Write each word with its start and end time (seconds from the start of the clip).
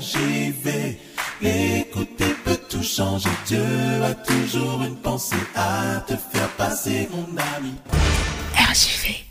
RJV. 0.00 0.96
Écouter 1.42 2.34
peut 2.44 2.58
tout 2.68 2.82
changer. 2.82 3.28
Dieu 3.46 3.62
a 4.02 4.14
toujours 4.14 4.82
une 4.82 4.96
pensée 4.96 5.36
à 5.54 6.00
te 6.06 6.14
faire 6.16 6.48
passer, 6.56 7.08
mon 7.12 7.26
ami. 7.56 7.74
RJV. 8.54 9.29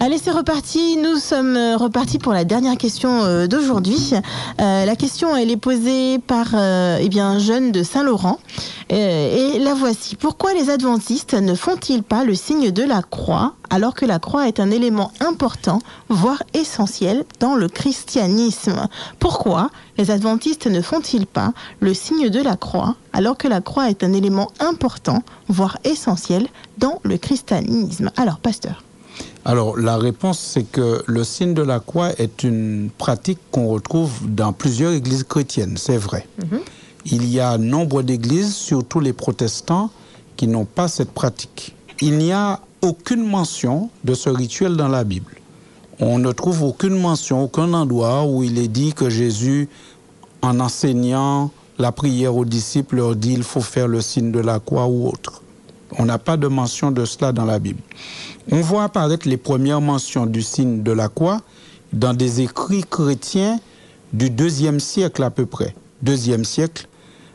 Allez, 0.00 0.18
c'est 0.18 0.30
reparti. 0.30 0.96
Nous 0.96 1.16
sommes 1.16 1.56
euh, 1.56 1.76
repartis 1.76 2.18
pour 2.18 2.32
la 2.32 2.44
dernière 2.44 2.76
question 2.76 3.24
euh, 3.24 3.46
d'aujourd'hui. 3.46 4.12
Euh, 4.60 4.84
la 4.84 4.96
question, 4.96 5.36
elle 5.36 5.50
est 5.50 5.56
posée 5.56 6.18
par 6.18 6.54
eh 6.54 7.20
un 7.20 7.38
jeune 7.38 7.72
de 7.72 7.82
Saint-Laurent. 7.82 8.38
et 8.90 9.58
la 9.58 9.74
voici. 9.74 10.16
Pourquoi 10.16 10.54
les 10.54 10.70
adventistes 10.70 11.34
ne 11.34 11.54
font-ils 11.54 12.02
pas 12.02 12.24
le 12.24 12.34
signe 12.34 12.70
de 12.70 12.82
la 12.82 13.02
croix 13.02 13.54
alors 13.70 13.94
que 13.94 14.06
la 14.06 14.18
croix 14.18 14.48
est 14.48 14.60
un 14.60 14.70
élément 14.70 15.10
important, 15.20 15.80
voire 16.08 16.42
essentiel, 16.54 17.24
dans 17.40 17.54
le 17.54 17.68
christianisme? 17.68 18.88
Pourquoi 19.18 19.70
les 19.98 20.10
adventistes 20.10 20.66
ne 20.66 20.80
font-ils 20.80 21.26
pas 21.26 21.52
le 21.80 21.92
signe 21.92 22.30
de 22.30 22.40
la 22.40 22.56
croix 22.56 22.96
alors 23.12 23.36
que 23.36 23.48
la 23.48 23.60
croix 23.60 23.90
est 23.90 24.04
un 24.04 24.12
élément 24.12 24.50
important, 24.60 25.22
voire 25.48 25.78
essentiel, 25.84 26.46
dans 26.78 27.00
le 27.02 27.18
christianisme? 27.18 28.10
Alors, 28.16 28.38
pasteur. 28.38 28.82
Alors 29.48 29.78
la 29.78 29.96
réponse, 29.96 30.38
c'est 30.38 30.64
que 30.64 31.02
le 31.06 31.24
signe 31.24 31.54
de 31.54 31.62
la 31.62 31.80
croix 31.80 32.10
est 32.18 32.42
une 32.42 32.90
pratique 32.98 33.38
qu'on 33.50 33.68
retrouve 33.68 34.12
dans 34.28 34.52
plusieurs 34.52 34.92
églises 34.92 35.24
chrétiennes, 35.24 35.78
c'est 35.78 35.96
vrai. 35.96 36.26
Mhm. 36.36 36.60
Il 37.06 37.26
y 37.26 37.40
a 37.40 37.56
nombre 37.56 38.02
d'églises, 38.02 38.54
surtout 38.54 39.00
les 39.00 39.14
protestants, 39.14 39.88
qui 40.36 40.48
n'ont 40.48 40.66
pas 40.66 40.86
cette 40.86 41.12
pratique. 41.12 41.74
Il 42.02 42.18
n'y 42.18 42.30
a 42.30 42.60
aucune 42.82 43.26
mention 43.26 43.88
de 44.04 44.12
ce 44.12 44.28
rituel 44.28 44.76
dans 44.76 44.88
la 44.88 45.02
Bible. 45.02 45.32
On 45.98 46.18
ne 46.18 46.30
trouve 46.32 46.62
aucune 46.62 47.00
mention, 47.00 47.42
aucun 47.42 47.72
endroit 47.72 48.26
où 48.26 48.42
il 48.42 48.58
est 48.58 48.68
dit 48.68 48.92
que 48.92 49.08
Jésus, 49.08 49.70
en 50.42 50.60
enseignant 50.60 51.50
la 51.78 51.90
prière 51.90 52.36
aux 52.36 52.44
disciples, 52.44 52.96
leur 52.96 53.16
dit 53.16 53.32
il 53.32 53.44
faut 53.44 53.62
faire 53.62 53.88
le 53.88 54.02
signe 54.02 54.30
de 54.30 54.40
la 54.40 54.60
croix 54.60 54.88
ou 54.88 55.08
autre. 55.08 55.40
On 55.98 56.04
n'a 56.04 56.18
pas 56.18 56.36
de 56.36 56.48
mention 56.48 56.90
de 56.90 57.06
cela 57.06 57.32
dans 57.32 57.46
la 57.46 57.58
Bible. 57.58 57.80
On 58.50 58.62
voit 58.62 58.84
apparaître 58.84 59.28
les 59.28 59.36
premières 59.36 59.82
mentions 59.82 60.24
du 60.24 60.40
signe 60.40 60.82
de 60.82 60.92
la 60.92 61.08
croix 61.08 61.42
dans 61.92 62.14
des 62.14 62.40
écrits 62.40 62.84
chrétiens 62.88 63.60
du 64.14 64.30
deuxième 64.30 64.80
siècle 64.80 65.22
à 65.22 65.30
peu 65.30 65.44
près. 65.44 65.74
Deuxième 66.00 66.44
siècle, 66.44 66.88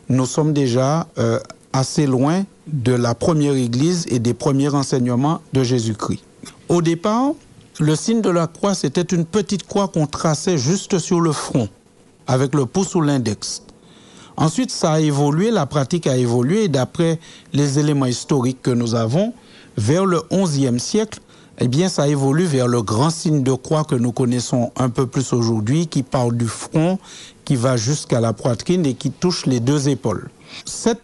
nous 0.09 0.25
sommes 0.25 0.53
déjà 0.53 1.07
euh, 1.19 1.39
assez 1.71 2.07
loin 2.07 2.45
de 2.65 2.93
la 2.93 3.13
première 3.13 3.53
Église 3.53 4.07
et 4.09 4.17
des 4.17 4.33
premiers 4.33 4.73
enseignements 4.73 5.41
de 5.53 5.63
Jésus-Christ. 5.63 6.23
Au 6.67 6.81
départ, 6.81 7.33
le 7.79 7.95
signe 7.95 8.21
de 8.21 8.29
la 8.31 8.47
croix, 8.47 8.73
c'était 8.73 9.01
une 9.01 9.25
petite 9.25 9.67
croix 9.67 9.87
qu'on 9.87 10.07
traçait 10.07 10.57
juste 10.57 10.97
sur 10.97 11.21
le 11.21 11.31
front, 11.31 11.69
avec 12.25 12.55
le 12.55 12.65
pouce 12.65 12.95
ou 12.95 13.01
l'index. 13.01 13.61
Ensuite, 14.35 14.71
ça 14.71 14.93
a 14.93 14.99
évolué, 14.99 15.51
la 15.51 15.67
pratique 15.67 16.07
a 16.07 16.17
évolué, 16.17 16.63
et 16.63 16.67
d'après 16.69 17.19
les 17.53 17.77
éléments 17.77 18.07
historiques 18.07 18.63
que 18.63 18.71
nous 18.71 18.95
avons, 18.95 19.33
vers 19.77 20.05
le 20.05 20.21
XIe 20.31 20.79
siècle, 20.79 21.19
eh 21.59 21.67
bien, 21.67 21.87
ça 21.87 22.07
évolue 22.07 22.45
vers 22.45 22.67
le 22.67 22.81
grand 22.81 23.09
signe 23.09 23.43
de 23.43 23.53
croix 23.53 23.83
que 23.83 23.95
nous 23.95 24.11
connaissons 24.11 24.71
un 24.75 24.89
peu 24.89 25.05
plus 25.05 25.33
aujourd'hui, 25.33 25.87
qui 25.87 26.01
parle 26.01 26.35
du 26.35 26.47
front, 26.47 26.97
qui 27.45 27.55
va 27.55 27.77
jusqu'à 27.77 28.19
la 28.19 28.33
poitrine 28.33 28.85
et 28.85 28.95
qui 28.95 29.11
touche 29.11 29.45
les 29.45 29.59
deux 29.59 29.87
épaules. 29.87 30.29
Cette, 30.65 31.01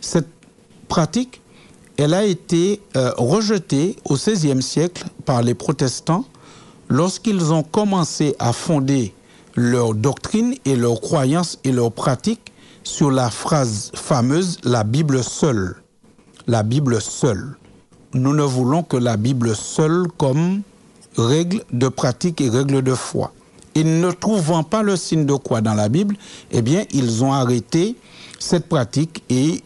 cette 0.00 0.28
pratique, 0.88 1.40
elle 1.96 2.12
a 2.12 2.24
été 2.24 2.80
euh, 2.96 3.12
rejetée 3.16 3.96
au 4.04 4.14
XVIe 4.14 4.62
siècle 4.62 5.04
par 5.24 5.42
les 5.42 5.54
protestants 5.54 6.24
lorsqu'ils 6.88 7.52
ont 7.52 7.62
commencé 7.62 8.34
à 8.40 8.52
fonder 8.52 9.14
leur 9.54 9.94
doctrine 9.94 10.54
et 10.64 10.74
leurs 10.74 11.00
croyances 11.00 11.60
et 11.62 11.70
leurs 11.70 11.92
pratiques 11.92 12.52
sur 12.82 13.12
la 13.12 13.30
phrase 13.30 13.92
fameuse 13.94 14.58
la 14.64 14.82
Bible 14.82 15.22
seule. 15.22 15.76
La 16.48 16.64
Bible 16.64 17.00
seule 17.00 17.56
nous 18.14 18.32
ne 18.32 18.42
voulons 18.42 18.82
que 18.82 18.96
la 18.96 19.16
Bible 19.16 19.54
seule 19.54 20.06
comme 20.16 20.62
règle 21.16 21.62
de 21.72 21.88
pratique 21.88 22.40
et 22.40 22.48
règle 22.48 22.82
de 22.82 22.94
foi. 22.94 23.32
Et 23.74 23.82
ne 23.82 24.10
trouvant 24.12 24.62
pas 24.62 24.82
le 24.82 24.96
signe 24.96 25.26
de 25.26 25.34
croix 25.34 25.60
dans 25.60 25.74
la 25.74 25.88
Bible, 25.88 26.16
eh 26.52 26.62
bien, 26.62 26.84
ils 26.92 27.24
ont 27.24 27.32
arrêté 27.32 27.96
cette 28.38 28.68
pratique 28.68 29.24
et 29.28 29.62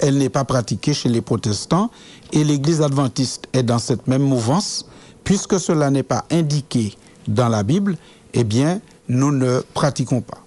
elle 0.00 0.16
n'est 0.16 0.30
pas 0.30 0.44
pratiquée 0.44 0.94
chez 0.94 1.10
les 1.10 1.20
protestants. 1.20 1.90
Et 2.32 2.42
l'Église 2.42 2.80
adventiste 2.80 3.48
est 3.52 3.62
dans 3.62 3.78
cette 3.78 4.06
même 4.06 4.22
mouvance. 4.22 4.86
Puisque 5.24 5.60
cela 5.60 5.90
n'est 5.90 6.02
pas 6.02 6.24
indiqué 6.30 6.94
dans 7.28 7.48
la 7.48 7.62
Bible, 7.62 7.96
eh 8.32 8.44
bien, 8.44 8.80
nous 9.08 9.30
ne 9.30 9.60
pratiquons 9.74 10.22
pas. 10.22 10.38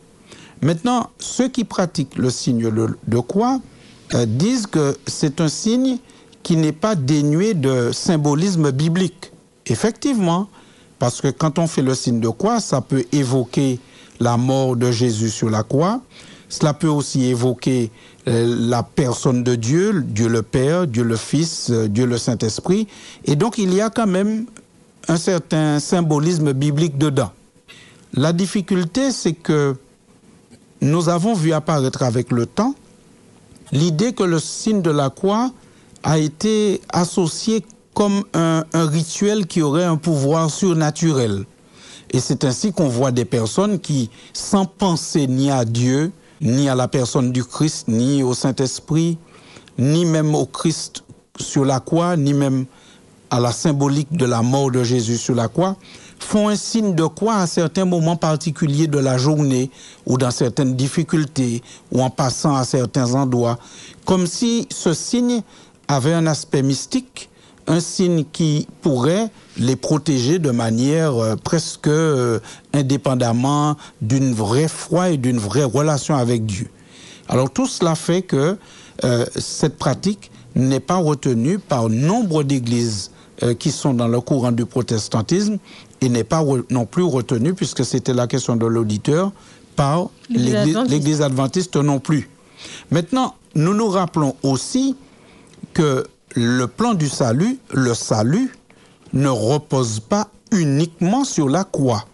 Maintenant, 0.64 1.12
ceux 1.20 1.50
qui 1.50 1.66
pratiquent 1.66 2.18
le 2.18 2.32
signe 2.32 2.72
de 3.08 3.20
croix 3.20 3.60
euh, 4.16 4.26
disent 4.26 4.66
que 4.66 4.98
c'est 5.06 5.40
un 5.40 5.50
signe 5.50 6.00
qui 6.44 6.58
n'est 6.58 6.74
pas 6.74 6.96
dénué 6.96 7.54
de 7.54 7.92
symbolisme 7.92 8.72
biblique. 8.72 9.32
Effectivement, 9.66 10.50
parce 11.00 11.22
que 11.22 11.30
quand 11.30 11.58
on 11.58 11.68
fait 11.68 11.82
le 11.82 11.96
signe 11.96 12.20
de 12.20 12.30
croix, 12.30 12.60
ça 12.60 12.82
peut 12.82 13.06
évoquer 13.12 13.80
la 14.20 14.38
mort 14.38 14.76
de 14.76 14.92
Jésus 14.92 15.30
sur 15.30 15.50
la 15.50 15.64
croix, 15.64 16.02
cela 16.50 16.74
peut 16.74 16.88
aussi 16.88 17.26
évoquer 17.26 17.90
euh, 18.28 18.56
la 18.70 18.84
personne 18.84 19.44
de 19.44 19.56
Dieu, 19.56 20.04
Dieu 20.06 20.28
le 20.28 20.44
Père, 20.44 20.86
Dieu 20.86 21.04
le 21.04 21.16
Fils, 21.16 21.70
euh, 21.72 21.88
Dieu 21.88 22.06
le 22.06 22.18
Saint-Esprit, 22.18 22.88
et 23.26 23.36
donc 23.36 23.58
il 23.58 23.74
y 23.74 23.82
a 23.82 23.90
quand 23.90 24.08
même 24.08 24.46
un 25.08 25.18
certain 25.18 25.80
symbolisme 25.80 26.54
biblique 26.54 26.98
dedans. 26.98 27.32
La 28.14 28.32
difficulté, 28.32 29.12
c'est 29.12 29.34
que 29.34 29.76
nous 30.82 31.10
avons 31.10 31.34
vu 31.34 31.54
apparaître 31.54 32.04
avec 32.04 32.32
le 32.32 32.46
temps 32.46 32.76
l'idée 33.72 34.14
que 34.14 34.24
le 34.24 34.40
signe 34.40 34.82
de 34.82 34.92
la 34.92 35.10
croix 35.10 35.52
a 36.04 36.18
été 36.18 36.82
associé 36.92 37.66
comme 37.94 38.24
un, 38.34 38.64
rituel 38.74 39.48
qui 39.48 39.62
aurait 39.62 39.84
un 39.84 39.98
pouvoir 39.98 40.50
surnaturel. 40.50 41.46
Et 42.12 42.20
c'est 42.20 42.44
ainsi 42.44 42.72
qu'on 42.72 42.90
voit 42.90 43.12
des 43.12 43.26
personnes 43.26 43.80
qui, 43.80 44.10
sans 44.34 44.66
penser 44.66 45.28
ni 45.28 45.50
à 45.50 45.66
Dieu, 45.66 46.12
ni 46.42 46.70
à 46.70 46.76
la 46.76 46.88
personne 46.88 47.32
du 47.32 47.44
Christ, 47.44 47.88
ni 47.88 48.22
au 48.22 48.34
Saint-Esprit, 48.34 49.18
ni 49.78 50.06
même 50.06 50.36
au 50.36 50.46
Christ 50.46 51.04
sur 51.40 51.66
la 51.66 51.80
croix, 51.80 52.16
ni 52.16 52.34
même 52.34 52.66
à 53.32 53.40
la 53.40 53.52
symbolique 53.52 54.16
de 54.16 54.26
la 54.26 54.44
mort 54.44 54.70
de 54.70 54.84
Jésus 54.84 55.18
sur 55.18 55.34
la 55.34 55.48
croix, 55.48 55.76
font 56.20 56.50
un 56.50 56.56
signe 56.56 56.94
de 56.94 57.06
croix 57.06 57.38
à 57.38 57.48
certains 57.48 57.86
moments 57.86 58.16
particuliers 58.16 58.88
de 58.88 59.00
la 59.00 59.18
journée 59.18 59.72
ou 60.06 60.18
dans 60.18 60.32
certaines 60.32 60.76
difficultés 60.76 61.64
ou 61.92 62.02
en 62.02 62.10
passant 62.10 62.56
à 62.56 62.64
certains 62.64 63.16
endroits, 63.16 63.58
comme 64.06 64.28
si 64.28 64.68
ce 64.72 64.94
signe 64.94 65.42
avait 65.94 66.14
un 66.14 66.28
aspect 66.28 66.64
mystique, 66.64 67.30
un 67.68 67.80
signe 67.80 68.26
qui 68.32 68.68
pourrait 68.82 69.30
les 69.58 69.76
protéger 69.76 70.40
de 70.40 70.52
manière 70.52 71.16
euh, 71.16 71.36
presque 71.36 71.88
euh, 71.88 72.40
indépendamment 72.74 73.78
d'une 74.02 74.34
vraie 74.34 74.68
foi 74.68 75.12
et 75.12 75.18
d'une 75.18 75.38
vraie 75.38 75.64
relation 75.64 76.16
avec 76.16 76.46
Dieu. 76.46 76.68
Alors 77.30 77.50
tout 77.50 77.68
cela 77.68 77.96
fait 77.96 78.22
que 78.22 78.58
euh, 79.04 79.26
cette 79.36 79.78
pratique 79.78 80.32
n'est 80.56 80.80
pas 80.80 80.98
retenue 80.98 81.58
par 81.60 81.90
nombre 81.90 82.44
d'églises 82.44 83.12
qui 83.60 83.72
sont 83.72 83.96
dans 83.96 84.08
le 84.08 84.22
courant 84.22 84.52
du 84.52 84.66
protestantisme 84.66 85.58
et 86.00 86.08
n'est 86.08 86.24
pas 86.24 86.44
non 86.70 86.86
plus 86.86 87.04
retenue, 87.04 87.56
puisque 87.56 87.84
c'était 87.84 88.14
la 88.14 88.28
question 88.28 88.56
de 88.56 88.66
l'auditeur, 88.68 89.34
par 89.76 90.10
l'Église 90.30 91.22
adventiste 91.22 91.76
non 91.76 92.00
plus. 92.00 92.30
Maintenant, 92.92 93.34
nous 93.56 93.74
nous 93.74 93.88
rappelons 93.88 94.36
aussi 94.44 94.96
que 95.74 96.06
le 96.36 96.68
plan 96.68 96.94
du 96.94 97.10
salut, 97.10 97.60
le 97.72 97.94
salut, 97.94 98.56
ne 99.14 99.30
repose 99.30 100.00
pas 100.00 100.28
uniquement 100.52 101.24
sur 101.24 101.50
la 101.50 101.64
croix. 101.64 102.06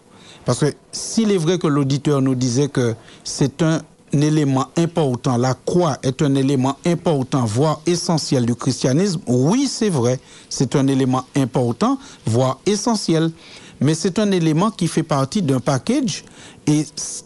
Parce 0.44 0.60
que 0.60 0.74
s'il 0.92 1.30
est 1.30 1.36
vrai 1.36 1.58
que 1.58 1.66
l'auditeur 1.66 2.20
nous 2.22 2.34
disait 2.34 2.68
que 2.68 2.94
c'est 3.24 3.62
un 3.62 3.80
élément 4.12 4.66
important, 4.76 5.36
la 5.36 5.54
croix 5.54 5.98
est 6.02 6.22
un 6.22 6.34
élément 6.34 6.76
important, 6.84 7.44
voire 7.44 7.80
essentiel 7.86 8.44
du 8.46 8.54
christianisme, 8.54 9.20
oui, 9.26 9.68
c'est 9.70 9.90
vrai, 9.90 10.18
c'est 10.48 10.74
un 10.74 10.86
élément 10.88 11.24
important, 11.36 11.98
voire 12.26 12.58
essentiel. 12.66 13.30
Mais 13.80 13.94
c'est 13.94 14.18
un 14.18 14.30
élément 14.30 14.70
qui 14.70 14.88
fait 14.88 15.02
partie 15.02 15.40
d'un 15.40 15.60
package 15.60 16.24
et 16.66 16.84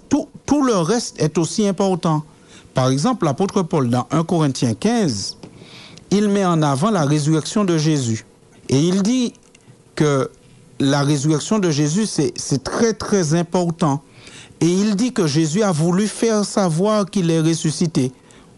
tout, 0.09 0.29
le 0.63 0.77
reste 0.77 1.21
est 1.21 1.37
aussi 1.39 1.67
important. 1.67 2.23
Par 2.75 2.91
exemple, 2.91 3.25
l'apôtre 3.25 3.63
Paul 3.63 3.91
dans 3.91 4.07
1 4.11 4.23
Corinthiens 4.25 4.75
15, 4.75 5.37
il 6.15 6.29
met 6.29 6.45
en 6.45 6.63
avant 6.63 6.91
la 6.91 7.05
résurrection 7.05 7.65
de 7.65 7.77
Jésus. 7.77 8.25
Et 8.69 8.79
il 8.79 9.03
dit 9.03 9.35
que 9.95 10.31
la 10.81 11.03
résurrection 11.03 11.59
de 11.59 11.71
Jésus, 11.71 12.07
c'est 12.07 12.65
très 12.65 12.93
très 12.93 13.35
important. 13.35 14.03
Et 14.61 14.67
il 14.67 14.97
dit 14.97 15.13
que 15.13 15.27
Jésus 15.27 15.63
a 15.63 15.73
voulu 15.73 16.07
faire 16.07 16.45
savoir 16.45 17.11
qu'il 17.11 17.31
est 17.31 17.41
ressuscité. 17.41 18.13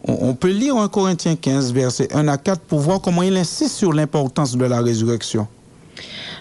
On, 0.08 0.34
peut 0.34 0.50
lire 0.50 0.76
1 0.76 0.86
Corinthiens 0.88 1.34
15, 1.34 1.72
versets 1.72 2.14
1 2.14 2.28
à 2.28 2.36
4 2.36 2.60
pour 2.60 2.78
voir 2.78 3.00
comment 3.00 3.22
il 3.22 3.36
insiste 3.36 3.74
sur 3.74 3.92
l'importance 3.92 4.56
de 4.56 4.64
la 4.64 4.80
résurrection. 4.80 5.48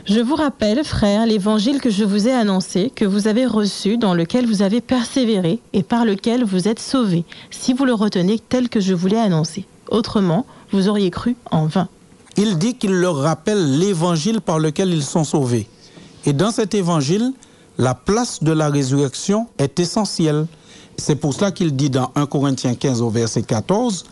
Je 0.05 0.19
vous 0.19 0.35
rappelle, 0.35 0.83
frères, 0.83 1.25
l'évangile 1.25 1.81
que 1.81 1.89
je 1.89 2.03
vous 2.03 2.27
ai 2.27 2.31
annoncé, 2.31 2.91
que 2.93 3.05
vous 3.05 3.27
avez 3.27 3.47
reçu, 3.47 3.97
dans 3.97 4.13
lequel 4.13 4.45
vous 4.45 4.61
avez 4.61 4.81
persévéré 4.81 5.59
et 5.73 5.81
par 5.81 6.05
lequel 6.05 6.43
vous 6.43 6.67
êtes 6.67 6.79
sauvés, 6.79 7.23
si 7.49 7.73
vous 7.73 7.85
le 7.85 7.93
retenez 7.93 8.37
tel 8.37 8.69
que 8.69 8.79
je 8.79 8.93
vous 8.93 9.07
l'ai 9.07 9.17
annoncé. 9.17 9.65
Autrement, 9.89 10.45
vous 10.71 10.87
auriez 10.87 11.11
cru 11.11 11.35
en 11.51 11.65
vain. 11.65 11.87
Il 12.37 12.57
dit 12.57 12.75
qu'il 12.75 12.91
leur 12.91 13.17
rappelle 13.17 13.79
l'évangile 13.79 14.41
par 14.41 14.59
lequel 14.59 14.93
ils 14.93 15.03
sont 15.03 15.23
sauvés. 15.23 15.67
Et 16.25 16.33
dans 16.33 16.51
cet 16.51 16.73
évangile, 16.73 17.31
la 17.77 17.93
place 17.93 18.43
de 18.43 18.51
la 18.51 18.69
résurrection 18.69 19.47
est 19.57 19.79
essentielle. 19.79 20.47
C'est 20.97 21.15
pour 21.15 21.33
cela 21.33 21.51
qu'il 21.51 21.75
dit 21.75 21.89
dans 21.89 22.11
1 22.15 22.25
Corinthiens 22.25 22.75
15 22.75 23.01
au 23.01 23.09
verset 23.09 23.43
14, 23.43 24.05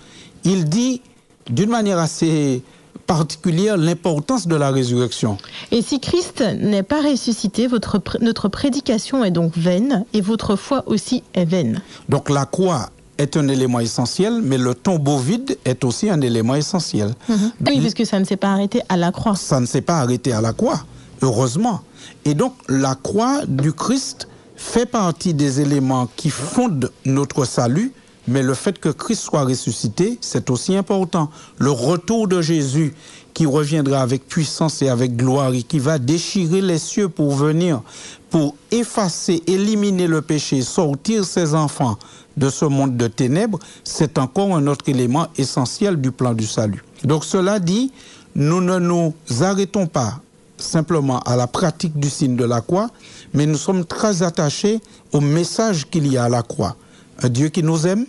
il 0.43 0.65
dit 0.65 1.01
d'une 1.49 1.69
manière 1.69 1.97
assez 1.97 2.63
particulière 3.07 3.77
l'importance 3.77 4.47
de 4.47 4.55
la 4.55 4.71
résurrection. 4.71 5.37
Et 5.71 5.81
si 5.81 5.99
Christ 5.99 6.43
n'est 6.59 6.83
pas 6.83 7.01
ressuscité, 7.01 7.67
votre, 7.67 7.99
notre 8.21 8.47
prédication 8.47 9.23
est 9.23 9.31
donc 9.31 9.57
vaine 9.57 10.05
et 10.13 10.21
votre 10.21 10.55
foi 10.55 10.83
aussi 10.85 11.23
est 11.33 11.45
vaine. 11.45 11.81
Donc 12.09 12.29
la 12.29 12.45
croix 12.45 12.89
est 13.23 13.37
un 13.37 13.47
élément 13.47 13.79
essentiel, 13.79 14.41
mais 14.43 14.57
le 14.57 14.75
tombeau 14.75 15.17
vide 15.17 15.57
est 15.65 15.83
aussi 15.83 16.09
un 16.09 16.21
élément 16.21 16.55
essentiel. 16.55 17.13
Mhm. 17.27 17.51
Oui, 17.67 17.81
parce 17.81 17.93
que 17.93 18.05
ça 18.05 18.19
ne 18.19 18.25
s'est 18.25 18.37
pas 18.37 18.51
arrêté 18.51 18.81
à 18.89 18.97
la 18.97 19.11
croix. 19.11 19.35
Ça 19.35 19.59
ne 19.59 19.65
s'est 19.65 19.81
pas 19.81 19.99
arrêté 19.99 20.31
à 20.31 20.41
la 20.41 20.53
croix, 20.53 20.85
heureusement. 21.21 21.81
Et 22.25 22.33
donc 22.33 22.53
la 22.69 22.95
croix 22.95 23.41
du 23.47 23.73
Christ 23.73 24.27
fait 24.55 24.85
partie 24.85 25.33
des 25.33 25.61
éléments 25.61 26.07
qui 26.15 26.29
fondent 26.29 26.91
notre 27.05 27.45
salut, 27.45 27.91
mais 28.27 28.43
le 28.43 28.53
fait 28.53 28.79
que 28.79 28.89
Christ 28.89 29.23
soit 29.23 29.43
ressuscité, 29.43 30.17
c'est 30.21 30.49
aussi 30.49 30.75
important. 30.75 31.29
Le 31.57 31.71
retour 31.71 32.27
de 32.27 32.41
Jésus 32.41 32.93
qui 33.33 33.45
reviendra 33.45 34.01
avec 34.01 34.27
puissance 34.27 34.81
et 34.81 34.89
avec 34.89 35.15
gloire 35.15 35.53
et 35.53 35.63
qui 35.63 35.79
va 35.79 35.99
déchirer 35.99 36.61
les 36.61 36.77
cieux 36.77 37.09
pour 37.09 37.35
venir, 37.35 37.81
pour 38.29 38.55
effacer, 38.71 39.41
éliminer 39.47 40.07
le 40.07 40.21
péché, 40.21 40.61
sortir 40.61 41.25
ses 41.25 41.53
enfants 41.55 41.97
de 42.37 42.49
ce 42.49 42.65
monde 42.65 42.97
de 42.97 43.07
ténèbres, 43.07 43.59
c'est 43.83 44.17
encore 44.17 44.55
un 44.55 44.67
autre 44.67 44.87
élément 44.87 45.27
essentiel 45.37 45.97
du 45.97 46.11
plan 46.11 46.33
du 46.33 46.47
salut. 46.47 46.83
Donc 47.03 47.25
cela 47.25 47.59
dit, 47.59 47.91
nous 48.35 48.61
ne 48.61 48.79
nous 48.79 49.13
arrêtons 49.41 49.85
pas 49.85 50.19
simplement 50.57 51.19
à 51.21 51.35
la 51.35 51.47
pratique 51.47 51.99
du 51.99 52.09
signe 52.09 52.35
de 52.35 52.45
la 52.45 52.61
croix, 52.61 52.89
mais 53.33 53.45
nous 53.45 53.57
sommes 53.57 53.85
très 53.85 54.23
attachés 54.23 54.79
au 55.11 55.19
message 55.19 55.89
qu'il 55.89 56.07
y 56.07 56.17
a 56.17 56.25
à 56.25 56.29
la 56.29 56.41
croix. 56.41 56.75
Un 57.21 57.29
Dieu 57.29 57.49
qui 57.49 57.63
nous 57.63 57.85
aime 57.85 58.05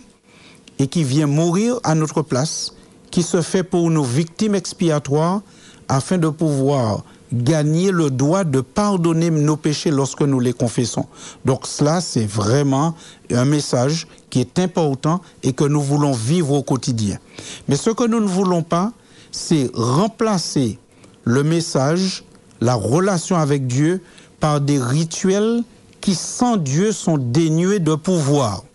et 0.79 0.87
qui 0.87 1.03
vient 1.03 1.27
mourir 1.27 1.79
à 1.83 1.95
notre 1.95 2.21
place, 2.21 2.73
qui 3.15 3.23
se 3.23 3.41
fait 3.41 3.63
pour 3.63 3.89
nous 3.89 4.03
victimes 4.03 4.55
expiatoires 4.55 5.39
afin 5.87 6.17
de 6.17 6.27
pouvoir 6.27 7.05
gagner 7.31 7.91
le 7.91 8.09
droit 8.09 8.43
de 8.43 8.59
pardonner 8.59 9.29
nos 9.29 9.55
péchés 9.55 9.89
lorsque 9.89 10.21
nous 10.21 10.41
les 10.41 10.51
confessons. 10.51 11.05
Donc 11.45 11.65
cela, 11.65 12.01
c'est 12.01 12.25
vraiment 12.25 12.93
un 13.31 13.45
message 13.45 14.05
qui 14.29 14.41
est 14.41 14.59
important 14.59 15.21
et 15.43 15.53
que 15.53 15.63
nous 15.63 15.79
voulons 15.79 16.11
vivre 16.11 16.51
au 16.51 16.61
quotidien. 16.61 17.17
Mais 17.69 17.77
ce 17.77 17.89
que 17.89 18.05
nous 18.05 18.19
ne 18.19 18.27
voulons 18.27 18.63
pas, 18.63 18.91
c'est 19.31 19.71
remplacer 19.73 20.77
le 21.23 21.41
message, 21.43 22.25
la 22.59 22.75
relation 22.75 23.37
avec 23.37 23.65
Dieu, 23.65 24.01
par 24.41 24.59
des 24.59 24.77
rituels 24.77 25.63
qui, 26.01 26.15
sans 26.15 26.57
Dieu, 26.57 26.91
sont 26.91 27.17
dénués 27.17 27.79
de 27.79 27.95
pouvoir. 27.95 28.65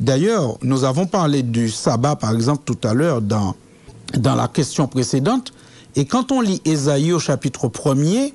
D'ailleurs, 0.00 0.56
nous 0.62 0.84
avons 0.84 1.04
parlé 1.04 1.42
du 1.42 1.68
sabbat, 1.68 2.16
par 2.16 2.32
exemple, 2.32 2.62
tout 2.64 2.88
à 2.88 2.94
l'heure 2.94 3.20
dans, 3.20 3.54
dans 4.16 4.34
la 4.34 4.48
question 4.48 4.86
précédente. 4.86 5.52
Et 5.96 6.04
quand 6.04 6.32
on 6.32 6.40
lit 6.40 6.60
Ésaïe 6.64 7.12
au 7.12 7.18
chapitre 7.18 7.68
1er, 7.68 8.32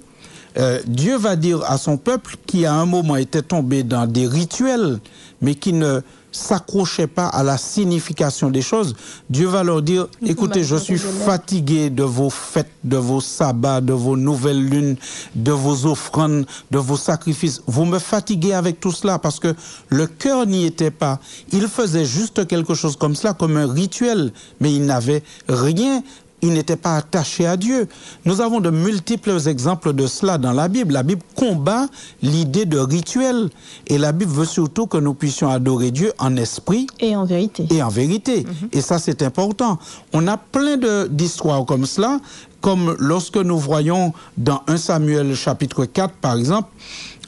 euh, 0.58 0.80
Dieu 0.88 1.18
va 1.18 1.36
dire 1.36 1.62
à 1.70 1.78
son 1.78 1.98
peuple 1.98 2.36
qui 2.46 2.66
à 2.66 2.74
un 2.74 2.86
moment 2.86 3.16
était 3.16 3.42
tombé 3.42 3.84
dans 3.84 4.08
des 4.08 4.28
rituels, 4.28 5.00
mais 5.42 5.56
qui 5.56 5.74
ne 5.74 6.02
s'accrochait 6.32 7.08
pas 7.08 7.28
à 7.28 7.44
la 7.44 7.58
signification 7.58 8.50
des 8.50 8.62
choses, 8.62 8.96
Dieu 9.30 9.48
va 9.48 9.64
leur 9.64 9.82
dire, 9.82 10.08
écoutez, 10.26 10.64
je 10.64 10.76
suis 10.76 10.98
fatigué 10.98 11.90
de 11.90 12.04
vos 12.04 12.30
fêtes, 12.30 12.72
de 12.84 12.98
vos 12.98 13.22
sabbats, 13.22 13.82
de 13.82 13.94
vos 13.94 14.16
nouvelles 14.16 14.64
lunes, 14.64 14.96
de 15.36 15.52
vos 15.52 15.86
offrandes, 15.86 16.46
de 16.72 16.78
vos 16.78 16.98
sacrifices. 16.98 17.62
Vous 17.68 17.86
me 17.86 18.00
fatiguez 18.00 18.54
avec 18.54 18.80
tout 18.80 18.92
cela 18.92 19.20
parce 19.20 19.40
que 19.40 19.56
le 19.90 20.08
cœur 20.08 20.46
n'y 20.46 20.66
était 20.66 20.92
pas. 20.92 21.20
Il 21.52 21.68
faisait 21.68 22.06
juste 22.06 22.48
quelque 22.48 22.76
chose 22.76 22.96
comme 22.96 23.16
cela, 23.16 23.34
comme 23.34 23.58
un 23.58 23.72
rituel, 23.72 24.32
mais 24.60 24.74
il 24.74 24.86
n'avait 24.86 25.24
rien 25.48 26.04
il 26.42 26.54
n'était 26.54 26.76
pas 26.76 26.98
attaché 26.98 27.46
à 27.46 27.58
Dieu. 27.58 27.88
Nous 28.26 28.42
avons 28.42 28.60
de 28.60 28.70
multiples 28.70 29.38
exemples 29.48 29.94
de 29.94 30.08
cela 30.08 30.38
dans 30.38 30.54
la 30.54 30.68
Bible. 30.68 30.94
La 30.94 31.04
Bible 31.04 31.22
combat 31.36 31.88
l'idée 32.22 32.66
de 32.66 32.78
rituel. 32.78 33.50
Et 33.88 33.98
la 33.98 34.12
Bible 34.12 34.32
veut 34.32 34.46
surtout 34.46 34.88
que 34.88 34.98
nous 34.98 35.14
puissions 35.14 35.50
adorer 35.50 35.92
Dieu 35.92 36.14
en 36.18 36.36
esprit. 36.38 36.88
Et 37.00 37.16
en 37.16 37.26
vérité. 37.26 37.68
Et 37.70 37.84
en 37.84 37.90
vérité. 37.90 38.46
Mhm. 38.46 38.70
Et 38.72 38.82
ça, 38.82 39.00
c'est 39.00 39.22
important. 39.22 39.80
On 40.14 40.28
a 40.28 40.38
plein 40.38 40.78
d'histoires 41.08 41.66
comme 41.66 41.86
cela, 41.86 42.20
comme 42.62 42.96
lorsque 43.00 43.38
nous 43.38 43.58
voyons 43.58 44.14
dans 44.38 44.62
1 44.68 44.78
Samuel 44.78 45.36
chapitre 45.36 45.86
4, 45.86 46.14
par 46.16 46.38
exemple, 46.38 46.70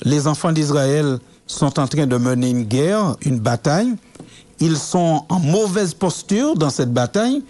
les 0.03 0.27
enfants 0.27 0.51
d'Israël 0.51 1.19
sont 1.47 1.79
en 1.79 1.87
train 1.87 2.07
de 2.07 2.17
mener 2.17 2.49
une 2.49 2.63
guerre, 2.63 3.15
une 3.21 3.39
bataille. 3.39 3.93
Ils 4.59 4.77
sont 4.77 5.25
en 5.27 5.39
mauvaise 5.39 5.93
posture 5.93 6.55
dans 6.55 6.69
cette 6.69 6.93
bataille 6.93 7.41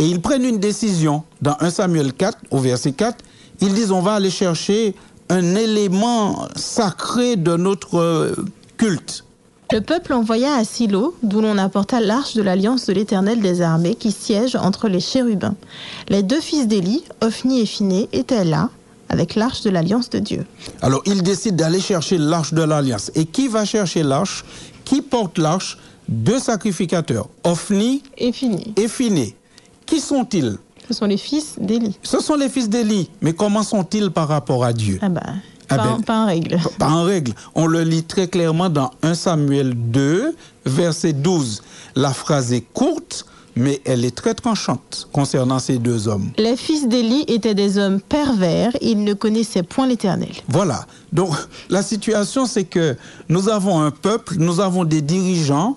et 0.00 0.06
ils 0.06 0.20
prennent 0.20 0.46
une 0.46 0.58
décision. 0.58 1.22
Dans 1.42 1.56
1 1.60 1.70
Samuel 1.70 2.14
4, 2.14 2.38
au 2.50 2.58
verset 2.58 2.92
4, 2.92 3.22
ils 3.60 3.74
disent 3.74 3.92
on 3.92 4.00
va 4.00 4.14
aller 4.14 4.30
chercher 4.30 4.94
un 5.28 5.54
élément 5.54 6.48
sacré 6.56 7.36
de 7.36 7.54
notre 7.56 7.98
euh, 7.98 8.34
culte. 8.78 9.24
Le 9.72 9.80
peuple 9.80 10.14
envoya 10.14 10.54
à 10.54 10.64
Silo, 10.64 11.14
d'où 11.22 11.42
l'on 11.42 11.58
apporta 11.58 12.00
l'arche 12.00 12.34
de 12.34 12.42
l'alliance 12.42 12.86
de 12.86 12.94
l'Éternel 12.94 13.40
des 13.40 13.60
armées 13.60 13.94
qui 13.94 14.10
siège 14.10 14.56
entre 14.56 14.88
les 14.88 14.98
chérubins. 14.98 15.54
Les 16.08 16.22
deux 16.22 16.40
fils 16.40 16.66
d'Élie, 16.66 17.04
Ophni 17.20 17.60
et 17.60 17.66
Phiné, 17.66 18.08
étaient 18.12 18.44
là 18.44 18.70
avec 19.10 19.34
l'arche 19.34 19.60
de 19.60 19.70
l'alliance 19.70 20.08
de 20.08 20.18
Dieu. 20.18 20.46
Alors 20.80 21.02
ils 21.04 21.22
décident 21.22 21.56
d'aller 21.56 21.80
chercher 21.80 22.16
l'arche 22.16 22.54
de 22.54 22.62
l'alliance. 22.62 23.12
Et 23.14 23.26
qui 23.26 23.48
va 23.48 23.66
chercher 23.66 24.02
l'arche? 24.02 24.44
Qui 24.84 25.02
porte 25.02 25.36
l'arche? 25.36 25.76
Deux 26.08 26.40
sacrificateurs, 26.40 27.28
Ophni 27.44 28.02
et 28.18 28.32
Phiné. 28.32 28.72
Et 28.76 28.88
Phiné. 28.88 29.36
Qui 29.90 30.00
sont-ils? 30.00 30.56
Ce 30.88 30.94
sont 30.94 31.06
les 31.06 31.16
fils 31.16 31.56
d'Élie. 31.58 31.98
Ce 32.04 32.20
sont 32.20 32.36
les 32.36 32.48
fils 32.48 32.68
d'Élie. 32.68 33.10
Mais 33.20 33.32
comment 33.32 33.64
sont-ils 33.64 34.08
par 34.12 34.28
rapport 34.28 34.64
à 34.64 34.72
Dieu? 34.72 35.00
Ah 35.02 35.08
bah, 35.08 35.20
ah 35.68 35.76
pas, 35.76 35.84
ben, 35.84 36.02
pas, 36.02 36.22
en 36.22 36.26
règle. 36.26 36.60
Pas 36.78 36.88
en 36.90 37.02
règle. 37.02 37.32
On 37.56 37.66
le 37.66 37.82
lit 37.82 38.04
très 38.04 38.28
clairement 38.28 38.68
dans 38.68 38.92
1 39.02 39.14
Samuel 39.14 39.74
2, 39.74 40.36
verset 40.64 41.12
12. 41.12 41.62
La 41.96 42.12
phrase 42.12 42.52
est 42.52 42.64
courte, 42.72 43.26
mais 43.56 43.80
elle 43.84 44.04
est 44.04 44.14
très 44.14 44.34
tranchante 44.34 45.08
concernant 45.12 45.58
ces 45.58 45.78
deux 45.78 46.08
hommes. 46.08 46.30
Les 46.38 46.56
fils 46.56 46.88
d'Élie 46.88 47.24
étaient 47.28 47.54
des 47.54 47.78
hommes 47.78 48.00
pervers, 48.00 48.72
ils 48.80 49.02
ne 49.02 49.14
connaissaient 49.14 49.62
point 49.62 49.86
l'Éternel. 49.86 50.32
Voilà. 50.48 50.86
Donc 51.12 51.34
la 51.68 51.82
situation, 51.82 52.46
c'est 52.46 52.64
que 52.64 52.96
nous 53.28 53.48
avons 53.48 53.80
un 53.80 53.90
peuple, 53.90 54.36
nous 54.38 54.60
avons 54.60 54.84
des 54.84 55.02
dirigeants 55.02 55.76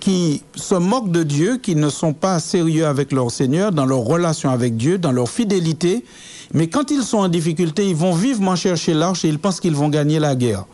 qui 0.00 0.42
se 0.54 0.74
moquent 0.74 1.10
de 1.10 1.22
Dieu, 1.22 1.58
qui 1.58 1.76
ne 1.76 1.88
sont 1.88 2.12
pas 2.12 2.40
sérieux 2.40 2.86
avec 2.86 3.12
leur 3.12 3.30
Seigneur, 3.30 3.72
dans 3.72 3.86
leur 3.86 4.00
relation 4.00 4.50
avec 4.50 4.76
Dieu, 4.76 4.98
dans 4.98 5.12
leur 5.12 5.28
fidélité. 5.28 6.04
Mais 6.52 6.68
quand 6.68 6.90
ils 6.90 7.02
sont 7.02 7.18
en 7.18 7.28
difficulté, 7.28 7.88
ils 7.88 7.94
vont 7.94 8.12
vivement 8.12 8.56
chercher 8.56 8.92
l'arche 8.92 9.24
et 9.24 9.28
ils 9.28 9.38
pensent 9.38 9.60
qu'ils 9.60 9.76
vont 9.76 9.88
gagner 9.88 10.18
la 10.18 10.34
guerre. 10.34 10.64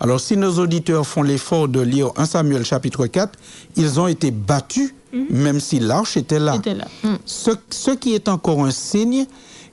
Alors 0.00 0.20
si 0.20 0.36
nos 0.36 0.58
auditeurs 0.58 1.06
font 1.06 1.22
l'effort 1.22 1.68
de 1.68 1.80
lire 1.80 2.10
1 2.16 2.24
Samuel 2.24 2.64
chapitre 2.64 3.06
4, 3.06 3.38
ils 3.76 4.00
ont 4.00 4.06
été 4.06 4.30
battus, 4.30 4.94
mhm. 5.16 5.26
même 5.30 5.60
si 5.60 5.78
l'arche 5.80 6.16
était 6.16 6.38
là. 6.38 6.56
Mm. 6.56 7.14
Ce, 7.24 7.50
ce, 7.70 7.90
qui 7.90 8.14
est 8.14 8.28
encore 8.28 8.64
un 8.64 8.70
signe 8.70 9.26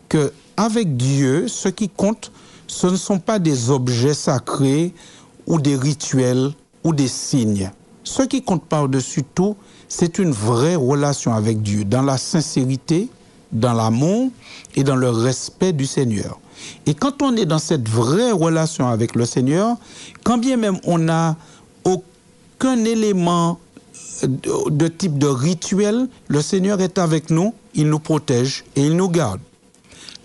que 0.10 0.32
avec 0.58 0.98
Dieu, 0.98 1.48
ce 1.48 1.70
qui 1.70 1.90
compte, 1.90 2.32
ce 2.68 2.88
ne 2.88 2.96
sont 2.96 3.20
pas 3.20 3.40
des 3.40 3.70
objets 3.70 4.14
sacrés 4.14 4.94
ou 5.48 5.60
des 5.60 5.76
rituels 5.76 6.52
ou 6.84 6.94
des 6.94 7.08
signes. 7.08 7.72
Ce 8.04 8.24
qui 8.24 8.42
compte 8.42 8.66
par-dessus 8.66 9.24
tout, 9.24 9.56
c'est 9.88 10.20
une 10.20 10.32
vraie 10.32 10.76
relation 10.76 11.34
avec 11.34 11.62
Dieu, 11.62 11.86
dans 11.86 12.02
la 12.02 12.18
sincérité, 12.18 13.10
dans 13.52 13.74
l'amour 13.74 14.30
et 14.76 14.84
dans 14.84 14.96
le 14.96 15.10
respect 15.10 15.72
du 15.72 15.86
Seigneur. 15.86 16.40
Et 16.86 16.94
quand 16.94 17.22
on 17.22 17.36
est 17.36 17.46
dans 17.46 17.60
cette 17.60 17.88
vraie 17.88 18.32
relation 18.32 18.88
avec 18.88 19.16
le 19.16 19.26
Seigneur, 19.26 19.78
quand 20.24 20.38
bien 20.38 20.58
même 20.58 20.80
on 20.86 20.98
n'a 20.98 21.36
aucun 21.84 22.84
élément 22.86 23.60
de 24.26 24.88
type 24.88 25.18
de 25.18 25.28
rituel, 25.28 26.08
le 26.28 26.42
Seigneur 26.42 26.82
est 26.82 26.98
avec 26.98 27.30
nous, 27.30 27.54
il 27.74 27.90
nous 27.90 28.00
protège 28.00 28.64
et 28.76 28.86
il 28.86 28.96
nous 28.96 29.10
garde. 29.10 29.40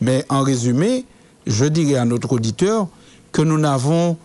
Mais 0.01 0.25
en 0.29 0.43
résumé, 0.43 1.05
je 1.47 1.65
dirais 1.65 1.97
à 1.97 2.05
notre 2.05 2.33
auditeur 2.33 2.89
que 3.33 3.43
nous 3.43 3.59
n'avons 3.59 4.17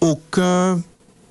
aucun 0.00 0.80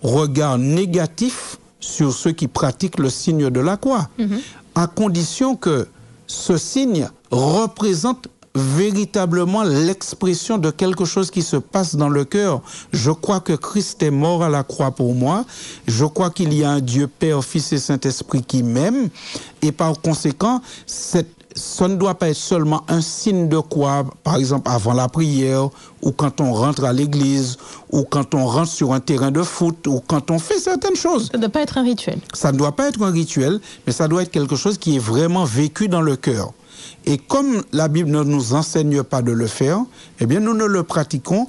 regard 0.01 0.57
négatif 0.57 1.57
sur 1.79 2.13
ceux 2.13 2.31
qui 2.31 2.47
pratiquent 2.47 2.99
le 2.99 3.09
signe 3.09 3.49
de 3.49 3.59
la 3.59 3.77
croix, 3.77 4.09
mhm. 4.17 4.39
à 4.75 4.87
condition 4.87 5.55
que 5.55 5.87
ce 6.27 6.57
signe 6.57 7.09
représente 7.31 8.27
véritablement 8.55 9.63
l'expression 9.63 10.57
de 10.57 10.71
quelque 10.71 11.05
chose 11.05 11.31
qui 11.31 11.41
se 11.41 11.57
passe 11.57 11.95
dans 11.95 12.09
le 12.09 12.25
cœur. 12.25 12.61
Je 12.91 13.11
crois 13.11 13.39
que 13.39 13.53
Christ 13.53 14.03
est 14.03 14.11
mort 14.11 14.43
à 14.43 14.49
la 14.49 14.63
croix 14.63 14.91
pour 14.91 15.15
moi. 15.15 15.45
Je 15.87 16.05
crois 16.05 16.29
qu'il 16.29 16.53
y 16.53 16.63
a 16.63 16.71
un 16.71 16.81
Dieu 16.81 17.07
Père, 17.07 17.43
Fils 17.43 17.71
et 17.73 17.79
Saint-Esprit 17.79 18.43
qui 18.43 18.63
m'aime. 18.63 19.09
Et 19.61 19.71
par 19.71 19.99
conséquent, 20.01 20.61
cette 20.85 21.41
ça 21.55 21.87
ne 21.87 21.95
doit 21.95 22.15
pas 22.15 22.29
être 22.29 22.37
seulement 22.37 22.83
un 22.87 23.01
signe 23.01 23.49
de 23.49 23.59
quoi, 23.59 24.05
par 24.23 24.35
exemple 24.35 24.69
avant 24.71 24.93
la 24.93 25.07
prière, 25.07 25.69
ou 26.01 26.11
quand 26.11 26.41
on 26.41 26.53
rentre 26.53 26.83
à 26.83 26.93
l'église, 26.93 27.57
ou 27.91 28.03
quand 28.03 28.33
on 28.33 28.45
rentre 28.45 28.71
sur 28.71 28.93
un 28.93 28.99
terrain 28.99 29.31
de 29.31 29.43
foot, 29.43 29.87
ou 29.87 30.01
quand 30.05 30.31
on 30.31 30.39
fait 30.39 30.59
certaines 30.59 30.95
choses. 30.95 31.29
Ça 31.31 31.37
ne 31.37 31.41
doit 31.41 31.49
pas 31.49 31.61
être 31.61 31.77
un 31.77 31.83
rituel. 31.83 32.19
Ça 32.33 32.51
ne 32.51 32.57
doit 32.57 32.71
pas 32.71 32.87
être 32.87 33.01
un 33.01 33.11
rituel, 33.11 33.59
mais 33.85 33.93
ça 33.93 34.07
doit 34.07 34.23
être 34.23 34.31
quelque 34.31 34.55
chose 34.55 34.77
qui 34.77 34.95
est 34.95 34.99
vraiment 34.99 35.43
vécu 35.43 35.87
dans 35.87 36.01
le 36.01 36.15
cœur. 36.15 36.53
Et 37.05 37.17
comme 37.17 37.63
la 37.71 37.87
Bible 37.87 38.09
ne 38.09 38.23
nous 38.23 38.53
enseigne 38.53 39.03
pas 39.03 39.21
de 39.21 39.31
le 39.31 39.47
faire, 39.47 39.79
eh 40.19 40.25
bien 40.25 40.39
nous 40.39 40.53
ne 40.53 40.65
le 40.65 40.83
pratiquons 40.83 41.47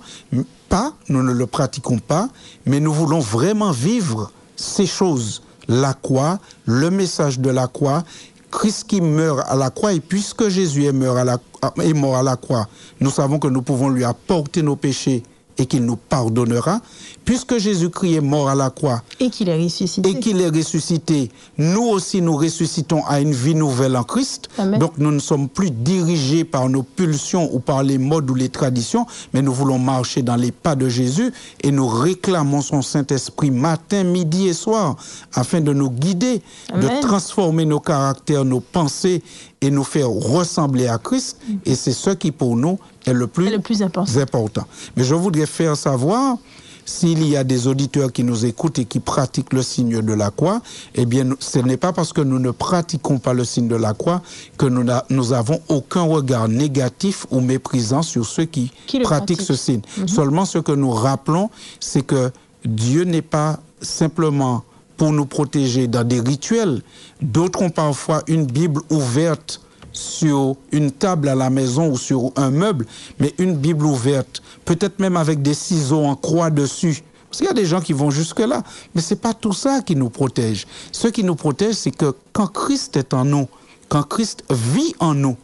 pas, 0.68 0.94
nous 1.08 1.22
ne 1.22 1.32
le 1.32 1.46
pratiquons 1.46 1.98
pas, 1.98 2.28
mais 2.66 2.80
nous 2.80 2.92
voulons 2.92 3.20
vraiment 3.20 3.72
vivre 3.72 4.30
ces 4.56 4.86
choses. 4.86 5.42
La 5.68 5.94
croix, 5.94 6.40
le 6.66 6.90
message 6.90 7.38
de 7.38 7.48
la 7.48 7.68
croix, 7.68 8.02
Christ 8.50 8.84
qui 8.86 9.00
meurt 9.00 9.40
à 9.48 9.56
la 9.56 9.70
croix, 9.70 9.92
et 9.92 10.00
puisque 10.00 10.48
Jésus 10.48 10.84
est 10.84 10.92
mort 10.92 11.16
à 11.16 11.24
la, 11.24 12.36
croix, 12.36 12.68
nous 13.00 13.10
savons 13.10 13.38
que 13.38 13.48
nous 13.48 13.62
pouvons 13.62 13.88
lui 13.88 14.04
apporter 14.04 14.62
nos 14.62 14.76
péchés 14.76 15.22
et 15.58 15.66
qu'il 15.66 15.84
nous 15.84 15.96
pardonnera, 15.96 16.80
puisque 17.24 17.58
Jésus-Christ 17.58 18.14
est 18.14 18.20
mort 18.20 18.48
à 18.48 18.54
la 18.54 18.70
croix 18.70 19.02
et 19.20 19.30
qu'il 19.30 19.48
est 19.48 19.62
ressuscité. 19.62 20.10
Et 20.10 20.20
qu'il 20.20 20.40
est 20.40 20.48
ressuscité, 20.48 21.30
nous 21.58 21.82
aussi 21.82 22.20
nous 22.22 22.36
ressuscitons 22.36 23.04
à 23.06 23.20
une 23.20 23.32
vie 23.32 23.54
nouvelle 23.54 23.96
en 23.96 24.02
Christ. 24.02 24.48
Donc 24.78 24.92
nous 24.98 25.10
ne 25.10 25.18
sommes 25.18 25.48
plus 25.48 25.70
dirigés 25.70 26.44
par 26.44 26.68
nos 26.68 26.82
pulsions 26.82 27.48
ou 27.54 27.60
par 27.60 27.82
les 27.82 27.98
modes 27.98 28.30
ou 28.30 28.34
les 28.34 28.48
traditions, 28.48 29.06
mais 29.32 29.42
nous 29.42 29.52
voulons 29.52 29.78
marcher 29.78 30.22
dans 30.22 30.36
les 30.36 30.52
pas 30.52 30.74
de 30.74 30.88
Jésus 30.88 31.32
et 31.62 31.70
nous 31.70 31.88
réclamons 31.88 32.62
son 32.62 32.82
Saint-Esprit 32.82 33.50
matin, 33.50 34.04
midi 34.04 34.48
et 34.48 34.54
soir 34.54 34.96
afin 35.34 35.60
de 35.60 35.72
nous 35.72 35.90
guider, 35.90 36.42
de 36.74 37.00
transformer 37.00 37.64
nos 37.64 37.80
caractères, 37.80 38.44
nos 38.44 38.60
pensées 38.60 39.22
et 39.60 39.70
nous 39.70 39.84
faire 39.84 40.08
ressembler 40.08 40.88
à 40.88 40.98
Christ. 40.98 41.38
Et 41.64 41.74
c'est 41.74 41.92
ce 41.92 42.10
qui 42.10 42.32
pour 42.32 42.56
nous 42.56 42.78
est 43.06 43.12
le 43.12 43.26
plus, 43.26 43.50
le 43.50 43.60
plus 43.60 43.82
important. 43.82 44.18
important. 44.18 44.64
Mais 44.96 45.04
je 45.04 45.14
voudrais 45.14 45.41
faire 45.46 45.76
savoir 45.76 46.38
s'il 46.84 47.26
y 47.26 47.36
a 47.36 47.44
des 47.44 47.66
auditeurs 47.66 48.12
qui 48.12 48.24
nous 48.24 48.44
écoutent 48.44 48.78
et 48.78 48.84
qui 48.84 49.00
pratiquent 49.00 49.52
le 49.52 49.62
signe 49.62 50.02
de 50.02 50.12
la 50.12 50.30
croix, 50.30 50.60
eh 50.94 51.06
bien, 51.06 51.28
ce 51.38 51.58
n'est 51.58 51.76
pas 51.76 51.92
parce 51.92 52.12
que 52.12 52.20
nous 52.20 52.38
ne 52.38 52.50
pratiquons 52.50 53.18
pas 53.18 53.34
le 53.34 53.44
signe 53.44 53.68
de 53.68 53.76
la 53.76 53.94
croix 53.94 54.22
que 54.58 54.66
nous, 54.66 54.84
nous 55.10 55.32
avons 55.32 55.60
aucun 55.68 56.02
regard 56.02 56.48
négatif 56.48 57.26
ou 57.30 57.40
méprisant 57.40 58.02
sur 58.02 58.26
ceux 58.26 58.44
qui, 58.44 58.72
pratiquent 59.02 59.42
ce 59.42 59.54
signe. 59.54 59.82
Mhm. 59.98 60.08
Seulement, 60.08 60.44
ce 60.44 60.58
que 60.58 60.72
nous 60.72 60.90
rappelons, 60.90 61.50
c'est 61.80 62.02
que 62.02 62.30
Dieu 62.64 63.04
n'est 63.04 63.22
pas 63.22 63.60
simplement 63.80 64.64
pour 64.96 65.12
nous 65.12 65.26
protéger 65.26 65.88
dans 65.88 66.04
des 66.06 66.20
rituels. 66.20 66.82
D'autres 67.20 67.62
ont 67.62 67.70
parfois 67.70 68.22
une 68.28 68.46
Bible 68.46 68.82
ouverte 68.90 69.60
sur 69.92 70.56
une 70.70 70.90
table 70.90 71.28
à 71.28 71.34
la 71.34 71.50
maison 71.50 71.90
ou 71.90 71.98
sur 71.98 72.32
un 72.36 72.50
meuble, 72.50 72.86
mais 73.18 73.34
une 73.38 73.56
Bible 73.56 73.86
ouverte, 73.86 74.42
peut-être 74.64 74.98
même 74.98 75.16
avec 75.16 75.42
des 75.42 75.54
ciseaux 75.54 76.04
en 76.04 76.16
croix 76.16 76.50
dessus. 76.50 77.02
Parce 77.28 77.38
qu'il 77.38 77.46
y 77.46 77.50
a 77.50 77.54
des 77.54 77.64
gens 77.64 77.80
qui 77.80 77.94
vont 77.94 78.10
jusque-là. 78.10 78.62
Mais 78.94 79.00
ce 79.00 79.14
n'est 79.14 79.20
pas 79.20 79.32
tout 79.32 79.54
ça 79.54 79.80
qui 79.80 79.96
nous 79.96 80.10
protège. 80.10 80.66
Ce 80.92 81.08
qui 81.08 81.24
nous 81.24 81.34
protège, 81.34 81.76
c'est 81.76 81.90
que 81.90 82.14
quand 82.34 82.46
Christ 82.46 82.96
est 82.98 83.14
en 83.14 83.24
nous, 83.24 83.48
quand 83.88 84.02
Christ 84.02 84.44
vit 84.50 84.94
en 85.00 85.14
nous, 85.14 85.36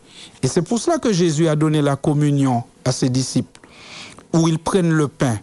et 0.43 0.49
c'est 0.49 0.62
pour 0.62 0.78
cela 0.78 0.99
que 0.99 1.12
Jésus 1.12 1.49
a 1.49 1.57
donné 1.57 1.81
la 1.81 1.97
communion 1.97 2.62
à 2.85 2.93
ses 2.93 3.09
disciples, 3.09 3.61
où 4.35 4.49
ils 4.49 4.59
prennent 4.59 4.93
le 4.93 5.09
pain, 5.09 5.38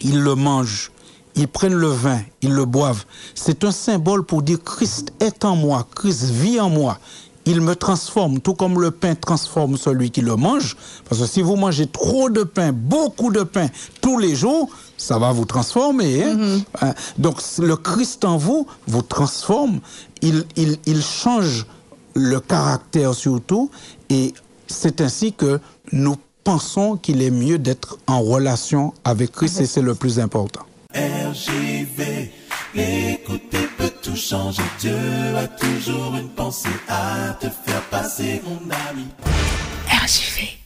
ils 0.00 0.20
le 0.20 0.34
mangent, 0.34 0.92
ils 1.34 1.48
prennent 1.48 1.74
le 1.74 1.88
vin, 1.88 2.20
ils 2.42 2.52
le 2.52 2.64
boivent. 2.64 3.04
C'est 3.34 3.64
un 3.64 3.72
symbole 3.72 4.24
pour 4.24 4.42
dire 4.42 4.62
Christ 4.62 5.12
est 5.20 5.44
en 5.44 5.56
moi, 5.56 5.86
Christ 5.94 6.24
vit 6.24 6.60
en 6.60 6.68
moi 6.68 6.98
il 7.46 7.60
me 7.60 7.74
transforme, 7.74 8.40
tout 8.40 8.54
comme 8.54 8.80
le 8.80 8.90
pain 8.90 9.14
transforme 9.14 9.76
celui 9.76 10.10
qui 10.10 10.20
le 10.20 10.36
mange. 10.36 10.76
Parce 11.08 11.20
que 11.20 11.26
si 11.26 11.42
vous 11.42 11.56
mangez 11.56 11.86
trop 11.86 12.28
de 12.28 12.42
pain, 12.42 12.72
beaucoup 12.72 13.30
de 13.30 13.44
pain 13.44 13.68
tous 14.00 14.18
les 14.18 14.34
jours, 14.34 14.68
ça 14.96 15.18
va 15.18 15.32
vous 15.32 15.44
transformer. 15.44 16.24
Hein? 16.24 16.36
Mm-hmm. 16.36 16.64
Hein? 16.82 16.94
Donc 17.18 17.40
le 17.58 17.76
Christ 17.76 18.24
en 18.24 18.36
vous 18.36 18.66
vous 18.86 19.02
transforme, 19.02 19.80
il, 20.22 20.44
il, 20.56 20.76
il 20.86 21.02
change 21.02 21.66
le 22.14 22.40
caractère 22.40 23.14
surtout, 23.14 23.70
et 24.08 24.32
c'est 24.66 25.00
ainsi 25.00 25.32
que 25.32 25.60
nous 25.92 26.16
pensons 26.44 26.96
qu'il 26.96 27.22
est 27.22 27.30
mieux 27.30 27.58
d'être 27.58 27.98
en 28.06 28.22
relation 28.22 28.94
avec 29.04 29.32
Christ, 29.32 29.60
et 29.60 29.66
c'est 29.66 29.82
le 29.82 29.94
plus 29.94 30.18
important. 30.18 30.62
Écoutez 32.74 33.68
tout 34.06 34.16
changer. 34.16 34.62
Dieu 34.78 34.96
a 35.36 35.48
toujours 35.48 36.14
une 36.16 36.28
pensée 36.28 36.68
à 36.88 37.34
te 37.40 37.48
faire 37.48 37.82
passer, 37.90 38.40
mon 38.44 38.60
ami. 38.88 39.06
RJV. 39.88 40.65